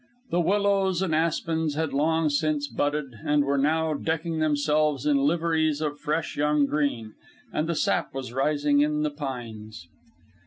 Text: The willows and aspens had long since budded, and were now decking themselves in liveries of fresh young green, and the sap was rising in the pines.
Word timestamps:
The 0.31 0.41
willows 0.41 1.03
and 1.03 1.13
aspens 1.13 1.75
had 1.75 1.93
long 1.93 2.27
since 2.31 2.65
budded, 2.67 3.19
and 3.23 3.43
were 3.45 3.59
now 3.59 3.93
decking 3.93 4.39
themselves 4.39 5.05
in 5.05 5.15
liveries 5.17 5.79
of 5.79 5.99
fresh 5.99 6.35
young 6.35 6.65
green, 6.65 7.13
and 7.53 7.69
the 7.69 7.75
sap 7.75 8.11
was 8.11 8.33
rising 8.33 8.81
in 8.81 9.03
the 9.03 9.11
pines. 9.11 9.87